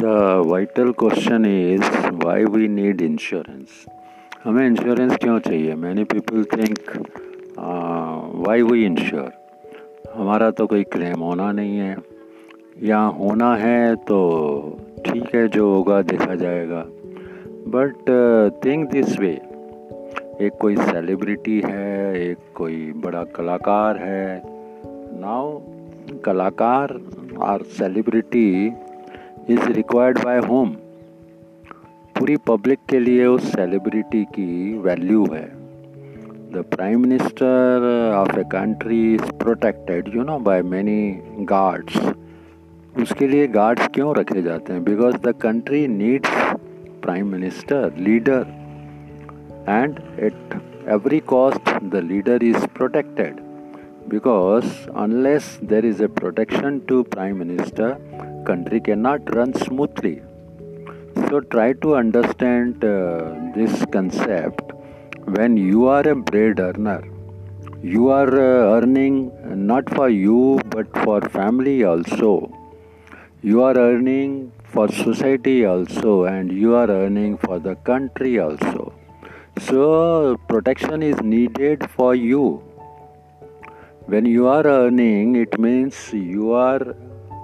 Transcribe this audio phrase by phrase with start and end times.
[0.00, 1.82] The vital question is
[2.22, 3.72] why we need insurance.
[4.44, 5.74] हमें insurance क्यों चाहिए?
[5.74, 6.78] Many people think
[8.46, 9.30] why we insure
[10.14, 11.96] हमारा तो कोई क्लेम होना नहीं है।
[12.82, 14.18] या होना है तो
[15.06, 16.84] ठीक है, जो होगा देखा जाएगा।
[17.76, 18.10] बट
[18.64, 19.32] थिंक दिस वे
[20.46, 24.42] एक कोई सेलिब्रिटी है, एक कोई बड़ा कलाकार है।
[25.20, 25.58] नाउ
[26.24, 27.00] कलाकार
[27.38, 28.72] और celebrity
[29.50, 30.68] is required by home
[32.18, 35.44] पूरी पब्लिक के लिए उस सेलिब्रिटी की वैल्यू है।
[36.52, 37.86] The prime minister
[38.16, 41.00] of a country is protected you know by many
[41.52, 41.98] guards
[43.02, 44.84] उसके लिए गार्ड्स क्यों रखे जाते हैं?
[44.84, 46.30] Because the country needs
[47.02, 48.46] prime minister leader
[49.68, 53.48] and at every cost the leader is protected
[54.08, 57.88] because unless there is a protection to prime minister
[58.44, 60.22] country cannot run smoothly.
[61.28, 64.72] So try to understand uh, this concept.
[65.24, 67.02] When you are a bread earner
[67.82, 69.32] you are uh, earning
[69.66, 72.52] not for you but for family also.
[73.42, 78.92] You are earning for society also and you are earning for the country also.
[79.60, 82.62] So protection is needed for you.
[84.04, 86.94] When you are earning it means you are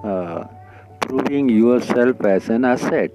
[0.05, 0.45] uh,
[1.09, 3.13] proving yourself as an asset.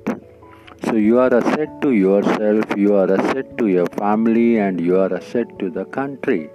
[0.86, 5.14] So you are asset to yourself you are asset to your family and you are
[5.20, 6.50] asset to the country.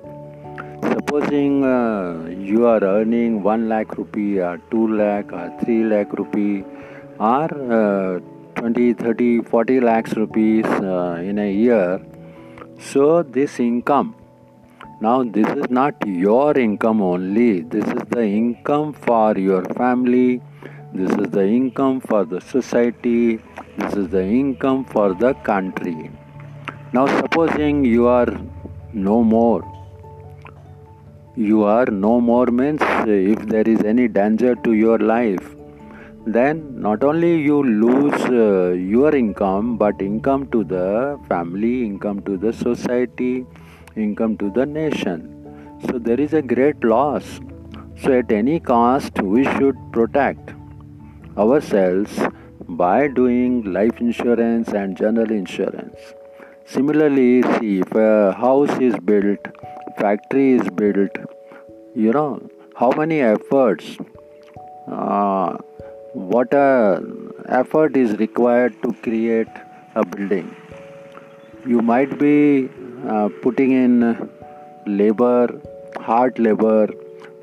[0.93, 6.65] Supposing uh, you are earning 1 lakh rupee or 2 lakh or 3 lakh rupee
[7.19, 7.49] or
[7.81, 8.21] uh,
[8.61, 12.01] 20 30 40 lakhs rupees uh, in a year.
[12.93, 14.15] So this income
[14.99, 20.41] now, this is not your income only, this is the income for your family,
[20.93, 23.41] this is the income for the society,
[23.77, 26.11] this is the income for the country.
[26.93, 28.33] Now, supposing you are
[28.93, 29.63] no more,
[31.37, 35.55] you are no more means if there is any danger to your life,
[36.27, 42.37] then not only you lose uh, your income but income to the family income to
[42.37, 43.47] the society
[43.97, 45.33] income to the nation.
[45.87, 47.41] So there is a great loss.
[48.03, 50.56] So at any cost, we should protect
[51.39, 52.19] ourselves
[52.69, 55.97] by doing life insurance and general insurance.
[56.65, 59.39] Similarly, see if a house is built,
[59.99, 61.11] factory is built,
[61.95, 63.97] you know how many efforts,
[64.89, 65.57] uh,
[66.13, 67.03] what a
[67.49, 69.49] effort is required to create
[69.95, 70.55] a building.
[71.67, 72.69] You might be
[73.09, 74.31] uh, putting in
[74.87, 75.61] labor,
[76.01, 76.89] hard labor,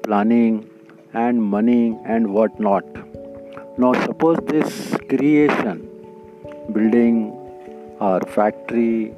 [0.03, 0.69] planning,
[1.13, 2.85] and money and what not.
[3.75, 5.89] Now, suppose this creation,
[6.71, 7.31] building
[7.99, 9.15] or factory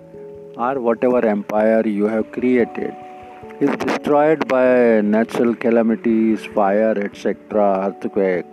[0.56, 2.96] or whatever empire you have created
[3.60, 7.36] is destroyed by natural calamities, fire, etc.,
[7.88, 8.46] earthquake,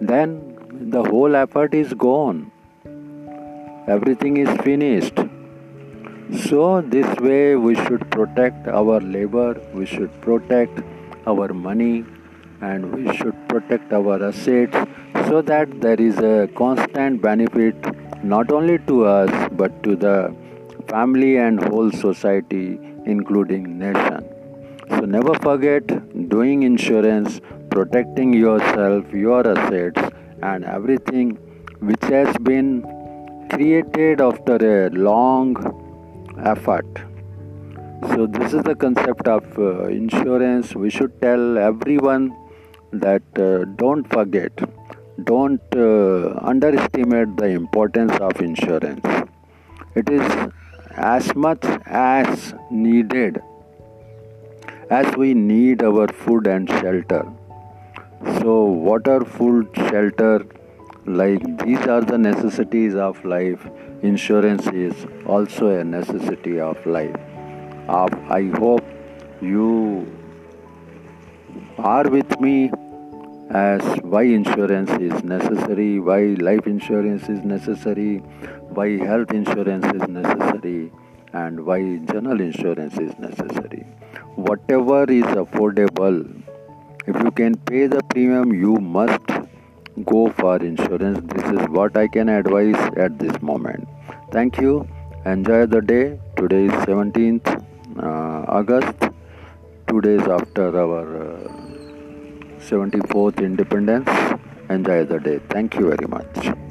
[0.00, 2.52] then the whole effort is gone.
[3.88, 5.18] Everything is finished.
[6.48, 10.80] So, this way we should protect our labor, we should protect
[11.26, 12.04] our money,
[12.60, 14.76] and we should protect our assets
[15.28, 17.76] so that there is a constant benefit
[18.22, 20.34] not only to us but to the
[20.88, 24.24] family and whole society, including nation.
[24.90, 25.86] So, never forget
[26.28, 27.40] doing insurance,
[27.70, 30.02] protecting yourself, your assets,
[30.42, 31.36] and everything
[31.80, 32.82] which has been
[33.50, 35.56] created after a long
[36.44, 36.86] effort.
[38.08, 40.74] So, this is the concept of uh, insurance.
[40.74, 42.36] We should tell everyone
[42.92, 44.52] that uh, don't forget,
[45.22, 49.04] don't uh, underestimate the importance of insurance.
[49.94, 50.50] It is
[50.96, 53.40] as much as needed
[54.90, 57.24] as we need our food and shelter.
[58.40, 60.46] So, water, food, shelter,
[61.06, 63.66] like these are the necessities of life
[64.02, 67.14] insurance is also a necessity of life
[67.88, 68.82] uh, i hope
[69.42, 70.10] you
[71.78, 72.70] are with me
[73.50, 78.18] as why insurance is necessary why life insurance is necessary
[78.78, 80.90] why health insurance is necessary
[81.32, 81.80] and why
[82.12, 83.84] general insurance is necessary
[84.36, 86.18] whatever is affordable
[87.06, 89.34] if you can pay the premium you must
[90.02, 91.20] go for insurance.
[91.32, 93.88] This is what I can advise at this moment.
[94.32, 94.88] Thank you.
[95.24, 96.18] Enjoy the day.
[96.36, 97.64] Today is 17th
[98.02, 98.94] uh, August,
[99.88, 101.63] two days after our uh,
[102.64, 104.08] 74th independence.
[104.70, 105.38] Enjoy the day.
[105.50, 106.63] Thank you very much.